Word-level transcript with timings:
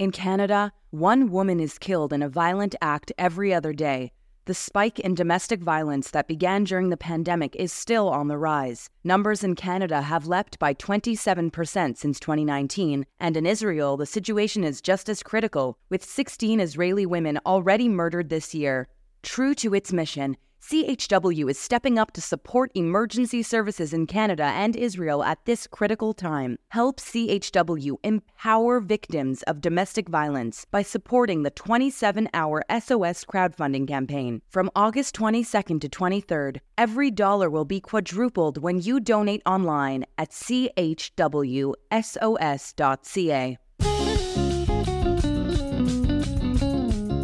In 0.00 0.12
Canada, 0.12 0.72
one 0.88 1.30
woman 1.30 1.60
is 1.60 1.76
killed 1.76 2.14
in 2.14 2.22
a 2.22 2.28
violent 2.30 2.74
act 2.80 3.12
every 3.18 3.52
other 3.52 3.74
day. 3.74 4.12
The 4.46 4.54
spike 4.54 4.98
in 4.98 5.14
domestic 5.14 5.60
violence 5.60 6.10
that 6.12 6.26
began 6.26 6.64
during 6.64 6.88
the 6.88 6.96
pandemic 6.96 7.54
is 7.56 7.70
still 7.70 8.08
on 8.08 8.28
the 8.28 8.38
rise. 8.38 8.88
Numbers 9.04 9.44
in 9.44 9.56
Canada 9.56 10.00
have 10.00 10.26
leapt 10.26 10.58
by 10.58 10.72
27% 10.72 11.98
since 11.98 12.18
2019, 12.18 13.04
and 13.20 13.36
in 13.36 13.44
Israel, 13.44 13.98
the 13.98 14.06
situation 14.06 14.64
is 14.64 14.80
just 14.80 15.10
as 15.10 15.22
critical, 15.22 15.76
with 15.90 16.02
16 16.02 16.60
Israeli 16.60 17.04
women 17.04 17.38
already 17.44 17.86
murdered 17.86 18.30
this 18.30 18.54
year. 18.54 18.88
True 19.22 19.54
to 19.56 19.74
its 19.74 19.92
mission, 19.92 20.38
CHW 20.62 21.50
is 21.50 21.58
stepping 21.58 21.98
up 21.98 22.12
to 22.12 22.20
support 22.20 22.70
emergency 22.74 23.42
services 23.42 23.92
in 23.92 24.06
Canada 24.06 24.44
and 24.44 24.76
Israel 24.76 25.24
at 25.24 25.44
this 25.46 25.66
critical 25.66 26.12
time. 26.12 26.58
Help 26.68 27.00
CHW 27.00 27.96
empower 28.04 28.80
victims 28.80 29.42
of 29.44 29.60
domestic 29.60 30.08
violence 30.08 30.66
by 30.70 30.82
supporting 30.82 31.42
the 31.42 31.50
27 31.50 32.28
hour 32.34 32.62
SOS 32.70 33.24
crowdfunding 33.24 33.88
campaign. 33.88 34.42
From 34.50 34.70
August 34.76 35.16
22nd 35.16 35.80
to 35.80 35.88
23rd, 35.88 36.58
every 36.76 37.10
dollar 37.10 37.48
will 37.48 37.64
be 37.64 37.80
quadrupled 37.80 38.58
when 38.58 38.80
you 38.80 39.00
donate 39.00 39.42
online 39.46 40.04
at 40.18 40.30
chwsos.ca. 40.30 41.18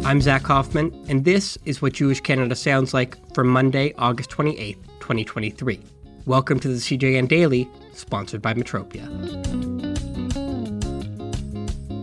I'm 0.07 0.21
Zach 0.21 0.43
Kauffman, 0.43 0.93
and 1.09 1.25
this 1.25 1.57
is 1.65 1.81
what 1.81 1.91
Jewish 1.91 2.21
Canada 2.21 2.55
sounds 2.55 2.93
like 2.93 3.17
for 3.33 3.43
Monday, 3.43 3.93
August 3.97 4.29
28th, 4.29 4.81
2023. 5.01 5.81
Welcome 6.25 6.61
to 6.61 6.69
the 6.69 6.75
CJN 6.75 7.27
Daily, 7.27 7.69
sponsored 7.91 8.41
by 8.41 8.53
Metropia. 8.53 9.03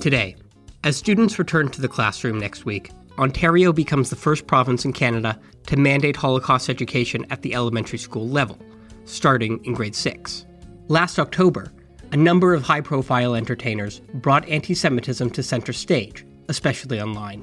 Today, 0.03 0.37
as 0.85 0.99
students 0.99 1.39
return 1.39 1.71
to 1.71 1.81
the 1.81 1.89
classroom 1.89 2.39
next 2.39 2.67
week, 2.67 2.91
Ontario 3.19 3.73
becomes 3.73 4.11
the 4.11 4.17
first 4.17 4.47
province 4.47 4.85
in 4.85 4.93
Canada 4.93 5.41
to 5.69 5.79
mandate 5.79 6.17
Holocaust 6.17 6.69
education 6.69 7.25
at 7.31 7.41
the 7.41 7.55
elementary 7.55 7.99
school 7.99 8.29
level, 8.29 8.59
starting 9.07 9.65
in 9.65 9.73
grade 9.73 9.97
6. 9.97 10.45
Last 10.89 11.19
October, 11.19 11.73
a 12.13 12.19
number 12.19 12.53
of 12.53 12.65
high 12.65 12.83
profile 12.83 13.35
entertainers 13.35 14.01
brought 14.13 14.47
anti 14.47 14.75
Semitism 14.75 15.31
to 15.31 15.43
center 15.43 15.73
stage, 15.73 16.27
especially 16.51 17.01
online. 17.01 17.43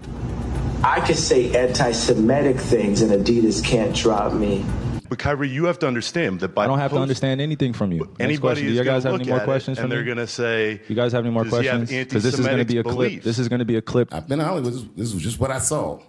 I 0.83 0.99
can 0.99 1.15
say 1.15 1.55
anti 1.55 1.91
Semitic 1.91 2.57
things 2.57 3.01
and 3.01 3.11
Adidas 3.11 3.63
can't 3.63 3.95
drop 3.95 4.33
me. 4.33 4.65
But 5.09 5.19
Kyrie, 5.19 5.49
you 5.49 5.65
have 5.65 5.77
to 5.79 5.87
understand 5.87 6.39
that 6.39 6.55
by 6.55 6.63
I 6.63 6.67
don't 6.67 6.79
have 6.79 6.89
post- 6.89 6.97
to 6.97 7.01
understand 7.01 7.41
anything 7.41 7.73
from 7.73 7.91
you. 7.91 7.99
Next 7.99 8.19
Anybody 8.19 8.39
question. 8.39 8.67
Do 8.67 8.73
you 8.73 8.83
guys 8.83 9.03
have 9.03 9.13
any 9.13 9.25
more 9.25 9.37
at 9.37 9.43
it 9.43 9.45
questions 9.45 9.77
and 9.77 9.85
for 9.85 9.89
they're 9.89 10.03
going 10.03 10.17
to 10.17 10.25
say, 10.25 10.81
you 10.87 10.95
guys 10.95 11.11
have 11.11 11.23
any 11.23 11.33
more 11.33 11.43
does 11.43 11.59
he 11.59 11.65
have 11.67 11.79
questions? 11.79 12.07
Because 12.07 12.23
this 12.23 12.39
is 12.39 12.47
going 12.47 12.57
to 12.57 12.65
be 12.65 12.77
a 12.77 12.79
anti-Semitic 12.79 13.13
clip. 13.13 13.23
This 13.23 13.37
is 13.37 13.47
going 13.47 13.59
to 13.59 13.65
be 13.65 13.75
a 13.75 13.81
clip. 13.81 14.13
I've 14.13 14.27
been 14.27 14.39
in 14.39 14.45
Hollywood. 14.45 14.73
This, 14.73 14.83
this 14.95 15.13
was 15.13 15.21
just 15.21 15.39
what 15.39 15.51
I 15.51 15.59
saw. 15.59 15.99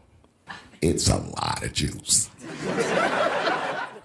It's 0.80 1.08
a 1.08 1.16
lot 1.18 1.62
of 1.62 1.72
Jews. 1.72 2.30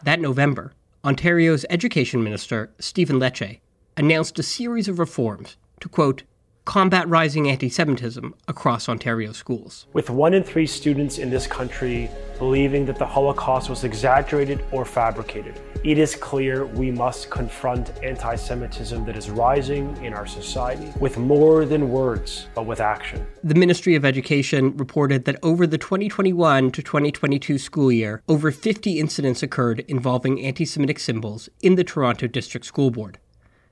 That 0.03 0.19
November, 0.19 0.73
Ontario's 1.03 1.65
Education 1.69 2.23
Minister, 2.23 2.71
Stephen 2.79 3.19
Lecce, 3.19 3.59
announced 3.95 4.37
a 4.39 4.43
series 4.43 4.87
of 4.87 4.99
reforms 4.99 5.57
to, 5.79 5.89
quote, 5.89 6.23
combat 6.67 7.07
rising 7.07 7.49
anti 7.49 7.69
Semitism 7.69 8.35
across 8.49 8.89
Ontario 8.89 9.31
schools. 9.31 9.87
With 9.93 10.09
one 10.09 10.33
in 10.33 10.43
three 10.43 10.67
students 10.67 11.17
in 11.17 11.29
this 11.29 11.47
country 11.47 12.11
believing 12.37 12.85
that 12.87 12.99
the 12.99 13.05
Holocaust 13.05 13.69
was 13.69 13.85
exaggerated 13.85 14.63
or 14.73 14.83
fabricated, 14.83 15.59
it 15.85 15.97
is 15.97 16.13
clear 16.13 16.65
we 16.65 16.91
must 16.91 17.29
confront 17.29 17.97
anti 18.03 18.35
Semitism 18.35 19.05
that 19.05 19.15
is 19.15 19.29
rising 19.29 19.95
in 20.03 20.13
our 20.13 20.27
society 20.27 20.91
with 20.99 21.17
more 21.17 21.63
than 21.63 21.89
words, 21.89 22.47
but 22.53 22.65
with 22.65 22.81
action. 22.81 23.25
The 23.45 23.55
Ministry 23.55 23.95
of 23.95 24.03
Education 24.03 24.75
reported 24.75 25.23
that 25.23 25.39
over 25.41 25.65
the 25.65 25.77
2021 25.77 26.71
to 26.71 26.83
2022 26.83 27.57
school 27.57 27.93
year, 27.93 28.21
over 28.27 28.51
50 28.51 28.99
incidents 28.99 29.41
occurred 29.41 29.85
involving 29.87 30.43
anti 30.43 30.65
Semitic 30.65 30.99
symbols 30.99 31.47
in 31.61 31.75
the 31.75 31.85
Toronto 31.85 32.27
District 32.27 32.65
School 32.65 32.91
Board. 32.91 33.19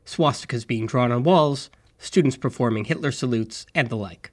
Swastikas 0.05 0.66
being 0.66 0.85
drawn 0.85 1.11
on 1.11 1.23
walls, 1.23 1.69
students 1.97 2.38
performing 2.38 2.85
Hitler 2.85 3.11
salutes, 3.11 3.66
and 3.73 3.89
the 3.89 3.97
like. 3.97 4.31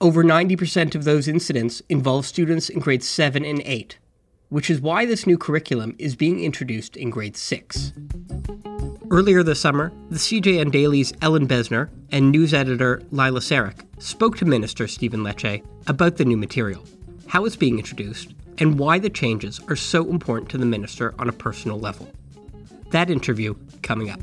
Over 0.00 0.24
90% 0.24 0.94
of 0.94 1.04
those 1.04 1.28
incidents 1.28 1.80
involve 1.88 2.26
students 2.26 2.68
in 2.68 2.80
grades 2.80 3.08
7 3.08 3.44
and 3.44 3.62
8, 3.64 3.98
which 4.48 4.68
is 4.68 4.80
why 4.80 5.06
this 5.06 5.26
new 5.26 5.38
curriculum 5.38 5.94
is 5.98 6.16
being 6.16 6.40
introduced 6.40 6.96
in 6.96 7.10
grade 7.10 7.36
6. 7.36 7.92
Earlier 9.10 9.42
this 9.42 9.60
summer, 9.60 9.92
the 10.10 10.18
CJN 10.18 10.72
Daily's 10.72 11.12
Ellin 11.22 11.46
Bessner 11.46 11.90
and 12.10 12.30
news 12.30 12.52
editor 12.52 13.02
Lila 13.10 13.40
Sarick 13.40 13.84
spoke 13.98 14.36
to 14.38 14.44
Minister 14.44 14.88
Stephen 14.88 15.20
Lecce 15.20 15.62
about 15.86 16.16
the 16.16 16.24
new 16.24 16.36
material, 16.36 16.84
how 17.26 17.44
it's 17.44 17.56
being 17.56 17.78
introduced, 17.78 18.34
and 18.58 18.78
why 18.78 18.98
the 18.98 19.10
changes 19.10 19.60
are 19.68 19.76
so 19.76 20.08
important 20.08 20.50
to 20.50 20.58
the 20.58 20.66
minister 20.66 21.14
on 21.18 21.28
a 21.28 21.32
personal 21.32 21.78
level. 21.78 22.10
That 22.90 23.10
interview 23.10 23.54
coming 23.82 24.10
up. 24.10 24.20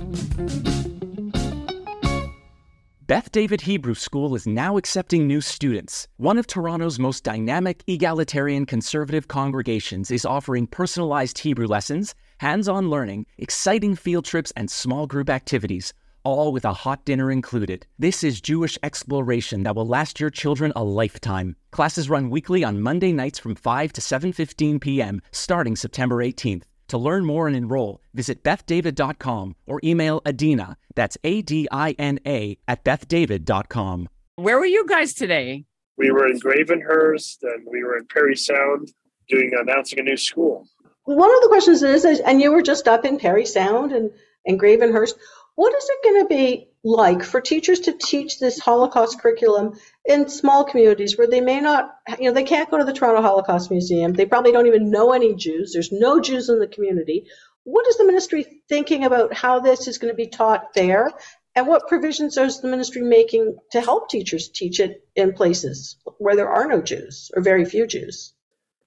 Beth 3.10 3.32
David 3.32 3.62
Hebrew 3.62 3.96
School 3.96 4.36
is 4.36 4.46
now 4.46 4.78
accepting 4.78 5.26
new 5.26 5.42
students. 5.42 6.08
One 6.18 6.38
of 6.38 6.46
Toronto's 6.46 7.00
most 7.00 7.24
dynamic, 7.24 7.84
egalitarian, 7.88 8.68
conservative 8.68 9.28
congregations 9.28 10.12
is 10.12 10.26
offering 10.26 10.68
personalized 10.68 11.40
Hebrew 11.40 11.66
lessons, 11.66 12.14
hands 12.38 12.68
on 12.68 12.92
learning, 12.92 13.26
exciting 13.40 13.96
field 13.96 14.26
trips, 14.26 14.54
and 14.56 14.70
small 14.70 15.08
group 15.08 15.28
activities, 15.28 15.92
all 16.24 16.52
with 16.52 16.66
a 16.66 16.72
hot 16.86 17.04
dinner 17.04 17.32
included. 17.32 17.88
This 17.98 18.24
is 18.24 18.42
Jewish 18.42 18.78
exploration 18.84 19.64
that 19.64 19.76
will 19.76 19.88
last 19.88 20.20
your 20.20 20.30
children 20.30 20.72
a 20.76 20.84
lifetime. 20.84 21.56
Classes 21.72 22.12
run 22.12 22.30
weekly 22.30 22.64
on 22.64 22.80
Monday 22.80 23.12
nights 23.12 23.40
from 23.40 23.56
5 23.56 23.92
to 23.92 24.02
7:15 24.02 24.80
p.m. 24.80 25.20
starting 25.32 25.76
September 25.76 26.18
18th. 26.18 26.66
To 26.90 26.98
learn 26.98 27.24
more 27.24 27.48
and 27.48 27.56
enroll, 27.56 28.02
visit 28.16 28.44
bethdavid.com 28.44 29.56
or 29.68 29.80
email 29.84 30.22
Adina, 30.26 30.76
that's 30.96 31.18
A 31.24 31.44
D 31.44 31.68
I 31.72 31.96
N 32.00 32.20
A, 32.26 32.58
at 32.68 32.84
bethdavid.com. 32.84 34.10
Where 34.36 34.58
were 34.58 34.66
you 34.66 34.88
guys 34.88 35.14
today? 35.14 35.66
We 35.98 36.12
were 36.12 36.28
in 36.28 36.40
Gravenhurst 36.40 37.44
and 37.44 37.68
we 37.70 37.84
were 37.84 37.98
in 37.98 38.06
Parry 38.08 38.36
Sound 38.36 38.92
doing 39.28 39.52
announcing 39.60 40.00
a 40.00 40.04
new 40.04 40.18
school. 40.18 40.68
One 41.04 41.30
of 41.36 41.42
the 41.42 41.48
questions 41.48 41.84
is, 41.84 42.06
and 42.06 42.42
you 42.42 42.52
were 42.52 42.62
just 42.62 42.88
up 42.88 43.06
in 43.06 43.20
Parry 43.20 43.46
Sound 43.46 43.92
and, 43.92 44.10
and 44.46 44.60
Gravenhurst, 44.60 45.14
what 45.60 45.76
is 45.76 45.90
it 45.90 46.04
going 46.06 46.24
to 46.24 46.28
be 46.30 46.70
like 46.86 47.22
for 47.22 47.42
teachers 47.42 47.82
to 47.82 47.92
teach 47.92 48.40
this 48.40 48.60
Holocaust 48.60 49.20
curriculum 49.20 49.78
in 50.06 50.30
small 50.30 50.64
communities 50.64 51.18
where 51.18 51.28
they 51.28 51.42
may 51.42 51.60
not, 51.60 51.96
you 52.18 52.30
know, 52.30 52.34
they 52.34 52.46
can't 52.46 52.72
go 52.72 52.78
to 52.78 52.86
the 52.86 52.94
Toronto 52.94 53.22
Holocaust 53.22 53.70
Museum. 53.70 54.14
They 54.14 54.26
probably 54.26 54.54
don't 54.54 54.68
even 54.68 54.90
know 54.90 55.12
any 55.12 55.36
Jews. 55.36 55.74
There's 55.74 55.92
no 55.92 56.22
Jews 56.22 56.48
in 56.48 56.60
the 56.60 56.68
community. 56.68 57.26
What 57.66 57.86
is 57.90 57.98
the 57.98 58.06
ministry 58.06 58.46
thinking 58.70 59.04
about 59.04 59.34
how 59.34 59.60
this 59.60 59.86
is 59.90 59.98
going 59.98 60.14
to 60.14 60.16
be 60.16 60.28
taught 60.28 60.74
there? 60.76 61.12
And 61.56 61.68
what 61.68 61.90
provisions 61.90 62.38
is 62.38 62.62
the 62.62 62.70
ministry 62.70 63.02
making 63.02 63.58
to 63.74 63.82
help 63.82 64.08
teachers 64.08 64.48
teach 64.48 64.80
it 64.80 65.04
in 65.18 65.34
places 65.34 65.98
where 66.20 66.38
there 66.38 66.48
are 66.48 66.70
no 66.70 66.82
Jews 66.82 67.32
or 67.36 67.42
very 67.42 67.66
few 67.66 67.86
Jews? 67.86 68.34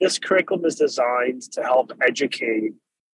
This 0.00 0.18
curriculum 0.18 0.64
is 0.64 0.76
designed 0.76 1.42
to 1.52 1.62
help 1.62 1.92
educate, 2.00 2.72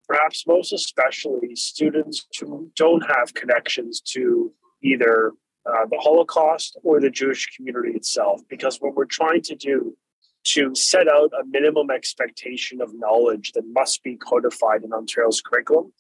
perhaps 0.08 0.46
most 0.48 0.74
especially 0.74 1.56
students 1.56 2.28
who 2.40 2.70
don't 2.76 3.06
have 3.06 3.34
connections 3.34 4.02
to 4.02 4.52
either 4.84 5.32
uh, 5.66 5.86
the 5.90 5.98
Holocaust 6.00 6.78
or 6.84 7.00
the 7.00 7.10
Jewish 7.10 7.56
community 7.56 7.92
itself. 7.92 8.42
Because 8.50 8.78
what 8.78 8.96
we're 8.96 9.06
trying 9.06 9.42
to 9.44 9.56
do 9.56 9.98
to 10.46 10.76
set 10.76 11.08
out 11.08 11.32
a 11.40 11.46
minimum 11.46 11.90
expectation 11.90 12.82
of 12.82 12.94
knowledge 12.94 13.54
that 13.54 13.64
must 13.66 14.04
be 14.04 14.18
codified 14.18 14.84
in 14.84 14.92
Ontario's 14.92 15.42
curriculum 15.42 15.94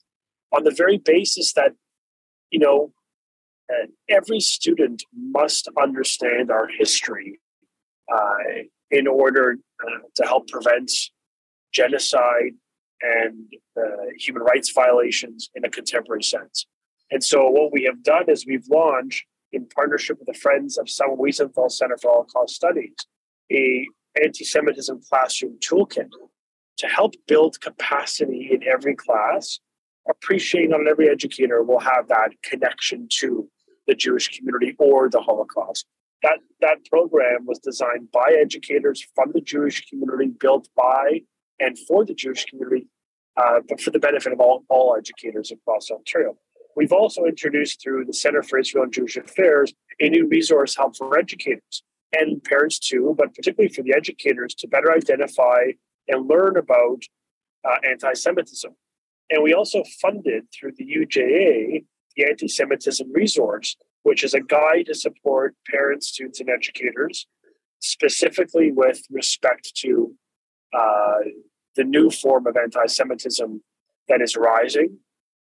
on 0.51 0.63
the 0.63 0.71
very 0.71 0.97
basis 0.97 1.53
that, 1.53 1.71
you 2.51 2.59
know, 2.59 2.91
every 4.09 4.39
student 4.39 5.03
must 5.15 5.69
understand 5.81 6.51
our 6.51 6.67
history 6.67 7.39
uh, 8.13 8.35
in 8.91 9.07
order 9.07 9.57
uh, 9.81 9.99
to 10.15 10.23
help 10.25 10.47
prevent 10.49 10.91
genocide 11.71 12.53
and 13.03 13.45
uh, 13.77 14.05
human 14.17 14.43
rights 14.43 14.71
violations 14.71 15.49
in 15.55 15.65
a 15.65 15.69
contemporary 15.69 16.23
sense. 16.23 16.65
And 17.11 17.23
so, 17.23 17.49
what 17.49 17.71
we 17.71 17.83
have 17.83 18.01
done 18.03 18.29
is 18.29 18.45
we've 18.45 18.67
launched, 18.69 19.25
in 19.51 19.67
partnership 19.67 20.17
with 20.17 20.27
the 20.27 20.39
Friends 20.39 20.77
of 20.77 20.89
Simon 20.89 21.17
Wiesenthal 21.17 21.71
Center 21.71 21.97
for 22.01 22.11
Holocaust 22.11 22.55
Studies, 22.55 22.95
a 23.51 23.87
anti-Semitism 24.21 25.01
classroom 25.09 25.57
toolkit 25.59 26.09
to 26.77 26.87
help 26.87 27.13
build 27.27 27.61
capacity 27.61 28.49
in 28.51 28.63
every 28.67 28.95
class. 28.95 29.59
Appreciating 30.09 30.71
that 30.71 30.85
every 30.89 31.07
educator 31.07 31.63
will 31.63 31.79
have 31.79 32.07
that 32.09 32.31
connection 32.43 33.07
to 33.19 33.47
the 33.87 33.95
Jewish 33.95 34.37
community 34.37 34.75
or 34.77 35.09
the 35.09 35.21
Holocaust. 35.21 35.85
That 36.23 36.39
that 36.61 36.85
program 36.89 37.45
was 37.45 37.59
designed 37.59 38.11
by 38.11 38.35
educators 38.39 39.05
from 39.15 39.31
the 39.33 39.41
Jewish 39.41 39.85
community, 39.85 40.31
built 40.39 40.67
by 40.75 41.21
and 41.59 41.77
for 41.87 42.03
the 42.03 42.13
Jewish 42.13 42.45
community, 42.45 42.87
uh, 43.37 43.59
but 43.67 43.81
for 43.81 43.91
the 43.91 43.99
benefit 43.99 44.33
of 44.33 44.39
all, 44.39 44.63
all 44.69 44.95
educators 44.97 45.51
across 45.51 45.89
Ontario. 45.91 46.37
We've 46.75 46.91
also 46.91 47.25
introduced 47.25 47.81
through 47.81 48.05
the 48.05 48.13
Center 48.13 48.41
for 48.41 48.57
Israel 48.59 48.83
and 48.83 48.93
Jewish 48.93 49.15
Affairs 49.17 49.73
a 49.99 50.09
new 50.09 50.27
resource 50.27 50.75
help 50.75 50.97
for 50.97 51.17
educators 51.17 51.83
and 52.17 52.43
parents 52.43 52.79
too, 52.79 53.15
but 53.17 53.33
particularly 53.33 53.73
for 53.73 53.83
the 53.83 53.93
educators 53.95 54.53
to 54.55 54.67
better 54.67 54.91
identify 54.91 55.71
and 56.07 56.27
learn 56.27 56.57
about 56.57 57.03
uh, 57.65 57.77
anti 57.87 58.13
Semitism. 58.13 58.75
And 59.29 59.43
we 59.43 59.53
also 59.53 59.83
funded 60.01 60.45
through 60.51 60.73
the 60.77 60.85
UJA 60.85 61.85
the 62.15 62.25
Anti 62.25 62.47
Semitism 62.47 63.11
Resource, 63.11 63.75
which 64.03 64.23
is 64.23 64.33
a 64.33 64.41
guide 64.41 64.85
to 64.87 64.95
support 64.95 65.55
parents, 65.69 66.09
students, 66.09 66.39
and 66.39 66.49
educators, 66.49 67.27
specifically 67.79 68.71
with 68.71 69.01
respect 69.09 69.73
to 69.77 70.13
uh, 70.77 71.19
the 71.75 71.83
new 71.83 72.09
form 72.09 72.47
of 72.47 72.57
anti 72.57 72.85
Semitism 72.85 73.61
that 74.07 74.21
is 74.21 74.35
rising 74.35 74.97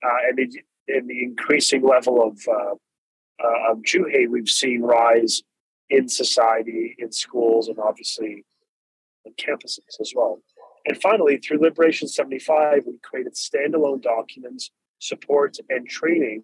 uh, 0.04 0.18
and, 0.28 0.38
the, 0.38 0.62
and 0.88 1.10
the 1.10 1.24
increasing 1.24 1.84
level 1.86 2.22
of, 2.22 2.40
uh, 2.48 2.74
uh, 3.44 3.72
of 3.72 3.84
Jew 3.84 4.08
hate 4.12 4.32
we've 4.32 4.50
seen 4.50 4.82
rise 4.82 5.44
in 5.90 6.08
society, 6.08 6.96
in 7.00 7.12
schools, 7.12 7.68
and 7.68 7.78
obviously 7.80 8.44
on 9.26 9.34
campuses 9.34 10.00
as 10.02 10.14
well. 10.16 10.42
And 10.86 11.00
finally, 11.02 11.38
through 11.38 11.60
Liberation 11.60 12.08
75, 12.08 12.84
we 12.86 12.94
created 13.04 13.34
standalone 13.34 14.02
documents, 14.02 14.72
support, 15.00 15.58
and 15.70 15.88
training 15.88 16.44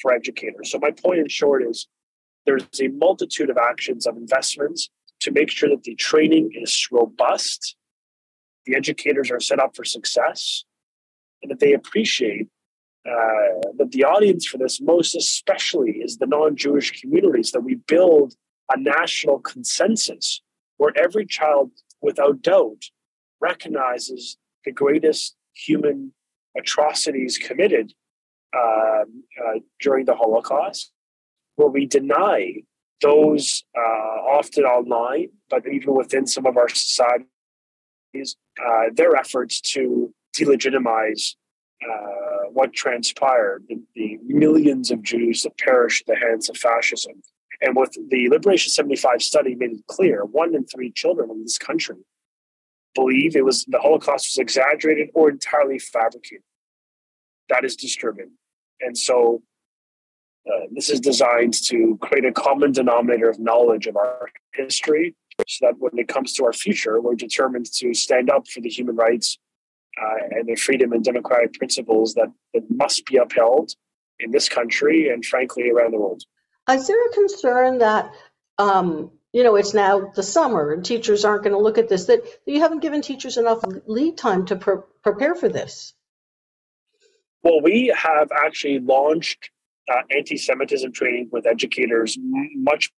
for 0.00 0.12
educators. 0.12 0.72
So, 0.72 0.78
my 0.78 0.90
point 0.90 1.20
in 1.20 1.28
short 1.28 1.62
is 1.62 1.86
there's 2.44 2.64
a 2.80 2.88
multitude 2.88 3.50
of 3.50 3.58
actions, 3.58 4.06
of 4.06 4.16
investments 4.16 4.88
to 5.20 5.30
make 5.30 5.50
sure 5.50 5.68
that 5.68 5.84
the 5.84 5.94
training 5.94 6.50
is 6.54 6.88
robust, 6.90 7.76
the 8.66 8.76
educators 8.76 9.30
are 9.30 9.40
set 9.40 9.60
up 9.60 9.74
for 9.74 9.84
success, 9.84 10.64
and 11.42 11.50
that 11.50 11.60
they 11.60 11.72
appreciate 11.72 12.48
uh, 13.06 13.60
that 13.78 13.90
the 13.92 14.04
audience 14.04 14.46
for 14.46 14.58
this, 14.58 14.80
most 14.80 15.14
especially, 15.14 15.92
is 15.92 16.18
the 16.18 16.26
non 16.26 16.56
Jewish 16.56 17.00
communities, 17.00 17.52
that 17.52 17.60
we 17.60 17.76
build 17.76 18.34
a 18.72 18.78
national 18.78 19.38
consensus 19.38 20.42
where 20.76 20.92
every 20.96 21.24
child, 21.24 21.70
without 22.02 22.42
doubt, 22.42 22.82
recognizes 23.40 24.36
the 24.64 24.72
greatest 24.72 25.36
human 25.54 26.12
atrocities 26.58 27.38
committed 27.38 27.92
uh, 28.54 28.58
uh, 28.58 29.58
during 29.80 30.04
the 30.04 30.14
Holocaust, 30.14 30.90
where 31.54 31.68
we 31.68 31.86
deny 31.86 32.54
those 33.02 33.64
uh, 33.76 33.80
often 34.38 34.64
online, 34.64 35.28
but 35.50 35.62
even 35.70 35.94
within 35.94 36.26
some 36.26 36.46
of 36.46 36.56
our 36.56 36.68
societies, 36.68 38.36
uh, 38.64 38.84
their 38.94 39.16
efforts 39.16 39.60
to 39.60 40.12
delegitimize 40.36 41.34
uh, 41.82 42.48
what 42.52 42.72
transpired, 42.72 43.64
the, 43.68 43.80
the, 43.94 44.18
millions 44.26 44.90
of 44.90 45.02
Jews 45.02 45.42
that 45.42 45.58
perished 45.58 46.08
at 46.08 46.14
the 46.14 46.26
hands 46.26 46.48
of 46.48 46.56
fascism. 46.56 47.22
And 47.60 47.76
with 47.76 47.96
the 48.10 48.28
Liberation 48.28 48.70
75 48.70 49.22
study 49.22 49.54
made 49.54 49.72
it 49.72 49.86
clear, 49.86 50.24
one 50.24 50.54
in 50.54 50.64
three 50.64 50.90
children 50.90 51.30
in 51.30 51.42
this 51.42 51.58
country 51.58 51.96
believe 52.94 53.36
it 53.36 53.44
was 53.44 53.64
the 53.66 53.78
Holocaust 53.78 54.28
was 54.28 54.38
exaggerated 54.38 55.10
or 55.14 55.30
entirely 55.30 55.78
fabricated. 55.78 56.42
That 57.48 57.64
is 57.64 57.76
disturbing. 57.76 58.32
And 58.80 58.96
so 58.98 59.42
uh, 60.48 60.66
this 60.72 60.90
is 60.90 60.98
designed 60.98 61.54
to 61.64 61.98
create 62.00 62.24
a 62.24 62.32
common 62.32 62.72
denominator 62.72 63.28
of 63.28 63.38
knowledge 63.38 63.86
of 63.86 63.96
our 63.96 64.30
history 64.54 65.14
so 65.46 65.66
that 65.66 65.78
when 65.78 65.98
it 65.98 66.08
comes 66.08 66.32
to 66.34 66.44
our 66.44 66.52
future, 66.52 67.00
we're 67.00 67.14
determined 67.14 67.66
to 67.74 67.94
stand 67.94 68.30
up 68.30 68.48
for 68.48 68.60
the 68.60 68.68
human 68.68 68.96
rights 68.96 69.38
uh, 70.00 70.26
and 70.30 70.48
the 70.48 70.56
freedom 70.56 70.92
and 70.92 71.04
democratic 71.04 71.54
principles 71.54 72.14
that, 72.14 72.32
that 72.54 72.62
must 72.70 73.06
be 73.06 73.16
upheld 73.16 73.72
in 74.18 74.30
this 74.30 74.48
country 74.48 75.10
and 75.10 75.24
frankly 75.24 75.70
around 75.70 75.92
the 75.92 75.98
world. 75.98 76.22
Is 76.70 76.86
there 76.86 77.06
a 77.06 77.12
concern 77.12 77.78
that 77.78 78.10
um, 78.58 79.10
you 79.32 79.42
know, 79.42 79.56
it's 79.56 79.74
now 79.74 80.12
the 80.14 80.22
summer 80.22 80.72
and 80.72 80.82
teachers 80.82 81.26
aren't 81.26 81.42
going 81.42 81.52
to 81.52 81.60
look 81.60 81.76
at 81.76 81.90
this, 81.90 82.06
that 82.06 82.22
you 82.46 82.60
haven't 82.60 82.80
given 82.80 83.02
teachers 83.02 83.36
enough 83.36 83.62
lead 83.86 84.16
time 84.16 84.46
to 84.46 84.56
pre- 84.56 84.76
prepare 85.02 85.34
for 85.34 85.50
this. 85.50 85.92
Well, 87.42 87.60
we 87.60 87.92
have 87.94 88.30
actually 88.32 88.80
launched 88.80 89.50
uh, 89.92 90.00
anti 90.10 90.38
Semitism 90.38 90.90
training 90.92 91.28
with 91.30 91.46
educators 91.46 92.16
much 92.18 92.90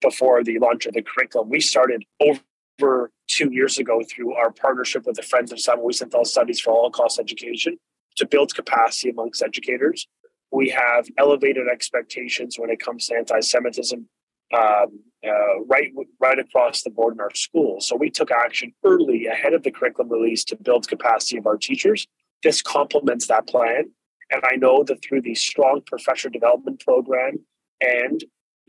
before 0.00 0.42
the 0.42 0.58
launch 0.58 0.86
of 0.86 0.94
the 0.94 1.02
curriculum. 1.02 1.48
We 1.48 1.60
started 1.60 2.04
over 2.20 3.10
two 3.26 3.50
years 3.52 3.78
ago 3.78 4.02
through 4.08 4.34
our 4.34 4.50
partnership 4.50 5.06
with 5.06 5.16
the 5.16 5.22
Friends 5.22 5.52
of 5.52 5.60
Simon 5.60 5.84
Wiesenthal 5.84 6.26
Studies 6.26 6.60
for 6.60 6.72
Holocaust 6.72 7.18
Education 7.18 7.76
to 8.16 8.26
build 8.26 8.54
capacity 8.54 9.10
amongst 9.10 9.42
educators. 9.42 10.06
We 10.50 10.70
have 10.70 11.08
elevated 11.18 11.68
expectations 11.68 12.58
when 12.58 12.70
it 12.70 12.80
comes 12.80 13.06
to 13.06 13.16
anti 13.16 13.40
Semitism 13.40 14.08
um, 14.56 15.00
uh, 15.26 15.60
right 15.66 15.92
right 16.20 16.38
across 16.38 16.82
the 16.82 16.90
board 16.90 17.14
in 17.14 17.20
our 17.20 17.34
schools. 17.34 17.86
So 17.86 17.96
we 17.96 18.10
took 18.10 18.30
action 18.30 18.72
early 18.84 19.26
ahead 19.26 19.52
of 19.52 19.62
the 19.62 19.70
curriculum 19.70 20.10
release 20.10 20.44
to 20.44 20.56
build 20.56 20.88
capacity 20.88 21.36
of 21.38 21.46
our 21.46 21.56
teachers. 21.56 22.06
This 22.42 22.62
complements 22.62 23.26
that 23.26 23.46
plan, 23.46 23.90
and 24.30 24.42
I 24.50 24.56
know 24.56 24.84
that 24.84 25.02
through 25.02 25.22
the 25.22 25.34
strong 25.34 25.82
professional 25.84 26.32
development 26.32 26.80
program 26.80 27.40
and 27.80 28.24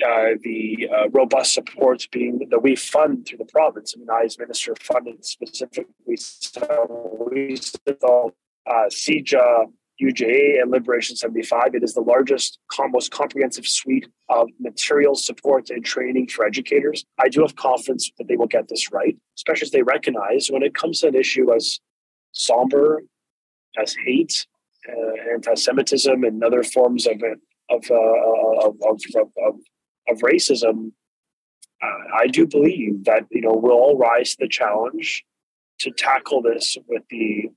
uh, 0.05 0.37
the 0.43 0.89
uh, 0.93 1.09
robust 1.09 1.53
supports 1.53 2.07
being 2.07 2.47
that 2.49 2.63
we 2.63 2.75
fund 2.75 3.25
through 3.25 3.37
the 3.37 3.45
province. 3.45 3.93
I 3.95 3.99
mean, 3.99 4.09
I 4.09 4.23
as 4.23 4.39
minister 4.39 4.75
funded 4.79 5.25
specifically 5.25 6.15
so 6.15 7.27
we 7.31 7.57
uh, 9.33 9.65
UJA 10.01 10.61
and 10.61 10.71
Liberation 10.71 11.15
75. 11.15 11.75
It 11.75 11.83
is 11.83 11.93
the 11.93 12.01
largest, 12.01 12.59
most 12.89 13.11
comprehensive 13.11 13.67
suite 13.67 14.07
of 14.29 14.49
material 14.59 15.15
support 15.15 15.69
and 15.69 15.83
training 15.83 16.27
for 16.27 16.45
educators. 16.45 17.05
I 17.19 17.27
do 17.27 17.41
have 17.41 17.55
confidence 17.55 18.09
that 18.17 18.27
they 18.27 18.37
will 18.37 18.47
get 18.47 18.69
this 18.69 18.91
right, 18.91 19.17
especially 19.37 19.65
as 19.65 19.71
they 19.71 19.81
recognize 19.81 20.49
when 20.49 20.63
it 20.63 20.73
comes 20.73 21.01
to 21.01 21.07
an 21.07 21.15
issue 21.15 21.53
as 21.53 21.79
somber 22.31 23.03
as 23.77 23.95
hate, 24.05 24.47
uh, 24.87 25.33
anti-Semitism, 25.33 26.23
and 26.23 26.43
other 26.43 26.63
forms 26.63 27.05
of 27.05 27.21
of, 27.69 27.85
uh, 27.91 28.67
of, 28.67 28.75
of, 28.81 28.99
of, 29.15 29.55
of 30.09 30.19
racism. 30.19 30.91
Uh, 31.81 32.17
I 32.19 32.27
do 32.27 32.45
believe 32.45 33.05
that 33.05 33.25
you 33.31 33.41
know 33.41 33.53
we'll 33.53 33.73
all 33.73 33.97
rise 33.97 34.31
to 34.31 34.37
the 34.41 34.47
challenge 34.47 35.23
to 35.79 35.91
tackle 35.91 36.41
this 36.41 36.77
with 36.87 37.03
the 37.09 37.49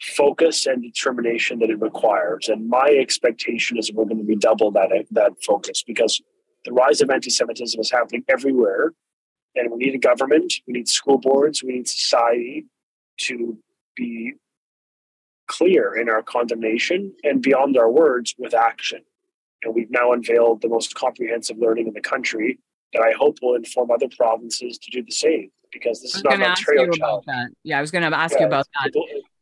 focus 0.00 0.66
and 0.66 0.82
determination 0.82 1.58
that 1.58 1.70
it 1.70 1.80
requires. 1.80 2.48
And 2.48 2.68
my 2.68 2.96
expectation 2.98 3.76
is 3.78 3.92
we're 3.92 4.04
going 4.04 4.18
to 4.18 4.24
be 4.24 4.36
double 4.36 4.70
that 4.72 4.90
that 5.10 5.32
focus 5.44 5.82
because 5.82 6.22
the 6.64 6.72
rise 6.72 7.00
of 7.00 7.10
anti-Semitism 7.10 7.80
is 7.80 7.90
happening 7.90 8.24
everywhere, 8.28 8.92
and 9.54 9.70
we 9.70 9.78
need 9.78 9.94
a 9.94 9.98
government, 9.98 10.52
we 10.66 10.74
need 10.74 10.88
school 10.88 11.18
boards, 11.18 11.62
we 11.62 11.72
need 11.72 11.88
society 11.88 12.66
to 13.18 13.58
be 13.96 14.34
clear 15.46 15.94
in 15.94 16.08
our 16.08 16.22
condemnation 16.22 17.12
and 17.24 17.42
beyond 17.42 17.76
our 17.76 17.90
words 17.90 18.34
with 18.38 18.54
action. 18.54 19.02
And 19.62 19.74
we've 19.74 19.90
now 19.90 20.12
unveiled 20.12 20.62
the 20.62 20.68
most 20.68 20.94
comprehensive 20.94 21.58
learning 21.58 21.88
in 21.88 21.94
the 21.94 22.00
country 22.00 22.58
that 22.92 23.02
I 23.02 23.12
hope 23.18 23.38
will 23.42 23.54
inform 23.54 23.90
other 23.90 24.08
provinces 24.16 24.78
to 24.78 24.90
do 24.90 25.02
the 25.02 25.12
same 25.12 25.50
because 25.72 26.00
this 26.00 26.14
is 26.14 26.24
not 26.24 26.34
an 26.34 26.42
Ontario 26.42 26.90
challenge. 26.90 27.26
Yeah, 27.62 27.78
I 27.78 27.80
was 27.80 27.90
going 27.90 28.08
to 28.10 28.16
ask 28.16 28.34
yeah, 28.34 28.42
you 28.42 28.46
about 28.46 28.66
that 28.84 28.92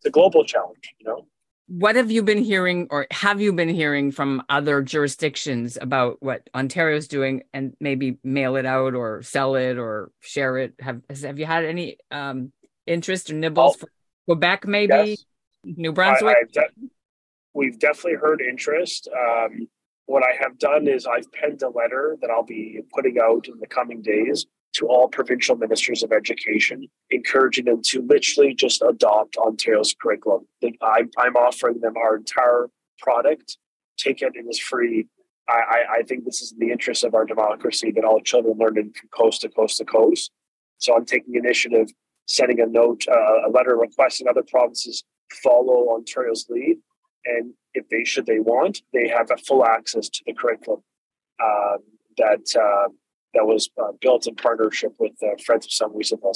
the 0.03 0.11
global 0.11 0.45
challenge, 0.45 0.95
you 0.99 1.07
know. 1.07 1.27
What 1.69 1.97
have 1.97 2.13
you 2.13 2.23
been 2.23 2.45
hearing, 2.45 2.87
or 2.91 3.09
have 3.11 3.41
you 3.41 3.53
been 3.53 3.69
hearing 3.69 4.13
from 4.13 4.41
other 4.49 4.83
jurisdictions 4.83 5.77
about 5.81 6.23
what 6.23 6.49
Ontario's 6.55 7.09
doing, 7.09 7.43
and 7.53 7.77
maybe 7.81 8.19
mail 8.23 8.55
it 8.55 8.65
out, 8.65 8.95
or 8.95 9.23
sell 9.23 9.57
it, 9.57 9.77
or 9.77 10.13
share 10.21 10.59
it? 10.59 10.75
Have 10.79 11.03
Have 11.11 11.41
you 11.41 11.47
had 11.47 11.65
any 11.65 11.99
um, 12.13 12.53
interest 12.87 13.31
or 13.31 13.35
nibbles 13.35 13.75
oh, 13.77 13.79
for 13.81 13.89
Quebec, 14.27 14.67
maybe 14.67 14.93
yes. 14.95 15.25
New 15.65 15.93
Brunswick? 15.93 16.37
I, 16.37 16.45
de- 16.53 16.89
we've 17.53 17.81
definitely 17.81 18.15
heard 18.15 18.41
interest. 18.41 19.09
Um, 19.09 19.67
what 20.07 20.23
I 20.23 20.37
have 20.41 20.59
done 20.59 20.89
is 20.89 21.07
I've 21.07 21.31
penned 21.33 21.63
a 21.63 21.69
letter 21.69 22.17
that 22.21 22.31
I'll 22.31 22.45
be 22.45 22.81
putting 22.95 23.19
out 23.19 23.49
in 23.49 23.59
the 23.59 23.67
coming 23.67 24.03
days 24.03 24.47
to 24.75 24.87
all 24.87 25.09
provincial 25.09 25.57
ministers 25.57 26.03
of 26.03 26.13
education, 26.13 26.87
encouraging 27.11 27.65
them 27.65 27.83
to 27.83 28.03
literally 28.03 28.55
just 28.55 28.83
adopt 28.83 29.37
Ontario's 29.37 29.95
curriculum. 30.01 30.47
I'm, 30.83 31.11
offering 31.37 31.81
them 31.81 31.97
our 31.97 32.17
entire 32.17 32.69
product. 32.99 33.59
Take 33.99 34.23
it, 34.23 34.33
it 34.35 34.45
is 34.49 34.59
free. 34.59 35.07
I, 35.49 35.99
I, 35.99 36.03
think 36.03 36.25
this 36.25 36.43
is 36.43 36.53
in 36.53 36.59
the 36.59 36.73
interest 36.73 37.05
of 37.05 37.15
our 37.15 37.25
democracy 37.25 37.93
that 37.93 38.05
all 38.05 38.21
children 38.21 38.59
learn 38.59 38.77
in 38.79 38.93
coast 39.17 39.43
to 39.43 39.49
coast 39.49 39.79
to 39.79 39.85
coast. 39.85 40.33
So 40.79 40.95
I'm 40.95 41.05
taking 41.05 41.37
initiative, 41.37 41.89
sending 42.27 42.61
a 42.61 42.67
note, 42.67 43.05
uh, 43.09 43.49
a 43.49 43.51
letter 43.51 43.77
requesting 43.77 44.27
other 44.29 44.43
provinces 44.43 45.05
follow 45.43 45.95
Ontario's 45.95 46.47
lead. 46.51 46.79
And 47.27 47.55
if 47.75 47.89
they 47.89 48.05
should 48.05 48.27
they 48.27 48.39
want, 48.39 48.83
they 48.93 49.09
have 49.09 49.31
a 49.31 49.37
full 49.37 49.65
access 49.65 50.09
to 50.09 50.23
the 50.27 50.33
curriculum 50.33 50.83
um, 51.43 51.79
that 52.19 52.45
uh, 52.57 52.89
that 53.35 53.47
was 53.47 53.69
uh, 53.83 53.93
built 54.01 54.27
in 54.27 54.35
partnership 54.35 54.93
with 54.99 55.13
uh, 55.23 55.37
Friends 55.45 55.67
of 55.67 55.73
Simon 55.73 55.97
Wiesenthal. 55.99 56.35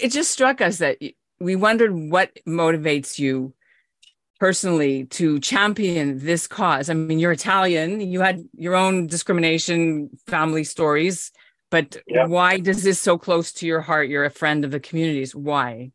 It 0.00 0.12
just 0.12 0.30
struck 0.30 0.60
us 0.60 0.78
that 0.78 0.98
we 1.40 1.56
wondered 1.56 1.92
what 1.92 2.38
motivates 2.46 3.18
you 3.18 3.54
personally 4.38 5.04
to 5.06 5.40
champion 5.40 6.18
this 6.18 6.46
cause? 6.46 6.90
I 6.90 6.94
mean, 6.94 7.18
you're 7.18 7.32
Italian, 7.32 8.00
you 8.00 8.20
had 8.20 8.44
your 8.56 8.74
own 8.74 9.06
discrimination 9.06 10.10
family 10.26 10.64
stories, 10.64 11.32
but 11.70 11.96
yeah. 12.06 12.26
why 12.26 12.58
does 12.58 12.82
this 12.82 13.00
so 13.00 13.16
close 13.16 13.52
to 13.54 13.66
your 13.66 13.80
heart? 13.80 14.08
You're 14.08 14.24
a 14.24 14.30
friend 14.30 14.64
of 14.64 14.70
the 14.70 14.80
communities. 14.80 15.34
Why? 15.34 15.92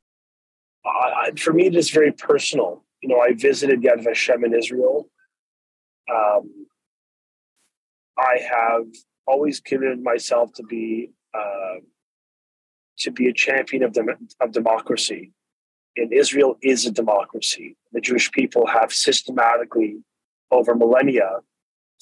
Uh, 0.85 1.31
for 1.37 1.53
me, 1.53 1.67
it 1.67 1.75
is 1.75 1.89
very 1.89 2.11
personal. 2.11 2.83
You 3.01 3.09
know, 3.09 3.19
I 3.19 3.33
visited 3.33 3.81
Yad 3.81 4.05
Vashem 4.05 4.45
in 4.45 4.53
Israel. 4.53 5.09
Um, 6.11 6.67
I 8.17 8.39
have 8.39 8.87
always 9.25 9.59
committed 9.59 10.03
myself 10.03 10.51
to 10.53 10.63
be 10.63 11.11
uh, 11.33 11.79
to 12.99 13.11
be 13.11 13.27
a 13.29 13.33
champion 13.33 13.83
of, 13.83 13.93
dem- 13.93 14.27
of 14.41 14.51
democracy. 14.51 15.31
And 15.95 16.11
Israel 16.13 16.57
is 16.61 16.85
a 16.85 16.91
democracy. 16.91 17.77
The 17.93 18.01
Jewish 18.01 18.31
people 18.31 18.67
have 18.67 18.91
systematically, 18.91 19.97
over 20.51 20.75
millennia, 20.75 21.39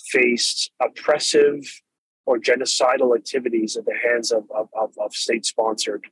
faced 0.10 0.72
oppressive 0.82 1.62
or 2.26 2.38
genocidal 2.38 3.16
activities 3.16 3.78
at 3.78 3.86
the 3.86 3.96
hands 3.96 4.32
of, 4.32 4.44
of, 4.54 4.70
of, 4.76 4.92
of 5.00 5.14
state 5.14 5.46
sponsored 5.46 6.06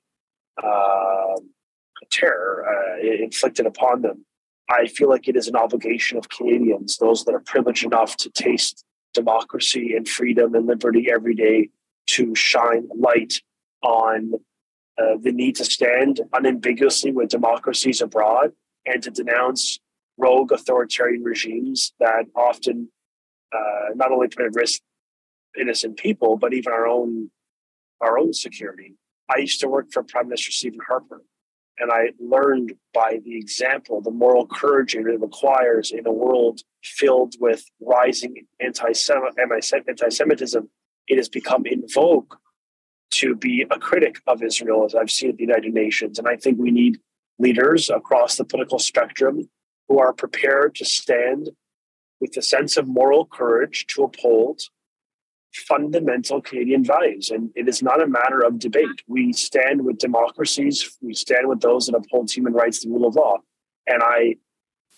uh, 0.63 1.35
terror 2.11 2.65
uh, 2.67 3.23
inflicted 3.23 3.65
upon 3.65 4.01
them. 4.01 4.25
I 4.69 4.87
feel 4.87 5.09
like 5.09 5.27
it 5.27 5.35
is 5.35 5.47
an 5.47 5.55
obligation 5.55 6.17
of 6.17 6.29
Canadians, 6.29 6.97
those 6.97 7.23
that 7.25 7.35
are 7.35 7.39
privileged 7.39 7.85
enough 7.85 8.17
to 8.17 8.29
taste 8.29 8.83
democracy 9.13 9.93
and 9.95 10.07
freedom 10.07 10.55
and 10.55 10.65
liberty 10.65 11.07
every 11.11 11.35
day, 11.35 11.69
to 12.07 12.35
shine 12.35 12.87
light 12.95 13.41
on 13.81 14.33
uh, 14.97 15.17
the 15.21 15.31
need 15.31 15.55
to 15.57 15.65
stand 15.65 16.21
unambiguously 16.33 17.11
with 17.11 17.29
democracies 17.29 18.01
abroad 18.01 18.51
and 18.85 19.03
to 19.03 19.11
denounce 19.11 19.79
rogue 20.17 20.51
authoritarian 20.51 21.23
regimes 21.23 21.93
that 21.99 22.25
often 22.35 22.89
uh, 23.53 23.93
not 23.95 24.11
only 24.11 24.27
put 24.27 24.45
at 24.45 24.53
risk 24.53 24.81
innocent 25.59 25.97
people, 25.97 26.37
but 26.37 26.53
even 26.53 26.71
our 26.71 26.87
own 26.87 27.29
our 28.01 28.17
own 28.17 28.33
security. 28.33 28.95
I 29.33 29.39
used 29.39 29.61
to 29.61 29.67
work 29.67 29.91
for 29.91 30.03
Prime 30.03 30.27
Minister 30.27 30.51
Stephen 30.51 30.79
Harper, 30.85 31.23
and 31.79 31.91
I 31.91 32.11
learned 32.19 32.73
by 32.93 33.19
the 33.23 33.37
example 33.37 34.01
the 34.01 34.11
moral 34.11 34.47
courage 34.47 34.95
it 34.95 35.03
requires 35.03 35.91
in 35.91 36.07
a 36.07 36.11
world 36.11 36.61
filled 36.83 37.35
with 37.39 37.65
rising 37.81 38.45
anti-Semitism. 38.59 40.69
It 41.07 41.17
has 41.17 41.29
become 41.29 41.65
in 41.65 41.83
vogue 41.93 42.33
to 43.11 43.35
be 43.35 43.65
a 43.69 43.79
critic 43.79 44.15
of 44.27 44.41
Israel, 44.41 44.85
as 44.85 44.95
I've 44.95 45.11
seen 45.11 45.29
at 45.29 45.37
the 45.37 45.43
United 45.43 45.73
Nations. 45.73 46.17
And 46.17 46.27
I 46.27 46.37
think 46.37 46.57
we 46.57 46.71
need 46.71 46.99
leaders 47.39 47.89
across 47.89 48.37
the 48.37 48.45
political 48.45 48.79
spectrum 48.79 49.49
who 49.87 49.99
are 49.99 50.13
prepared 50.13 50.75
to 50.75 50.85
stand 50.85 51.49
with 52.19 52.35
a 52.37 52.41
sense 52.41 52.77
of 52.77 52.87
moral 52.87 53.25
courage 53.25 53.85
to 53.87 54.03
uphold 54.03 54.61
fundamental 55.55 56.41
Canadian 56.41 56.83
values. 56.83 57.29
And 57.29 57.49
it 57.55 57.67
is 57.67 57.81
not 57.81 58.01
a 58.01 58.07
matter 58.07 58.39
of 58.39 58.59
debate. 58.59 59.01
We 59.07 59.33
stand 59.33 59.83
with 59.83 59.97
democracies, 59.97 60.97
we 61.01 61.13
stand 61.13 61.47
with 61.47 61.61
those 61.61 61.87
that 61.87 61.95
uphold 61.95 62.31
human 62.31 62.53
rights, 62.53 62.83
the 62.83 62.89
rule 62.89 63.07
of 63.07 63.15
law. 63.15 63.37
And 63.87 64.01
I, 64.03 64.35